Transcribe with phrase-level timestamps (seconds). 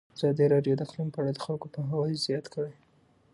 [0.17, 2.73] ازادي راډیو د اقلیم په اړه د خلکو پوهاوی زیات کړی.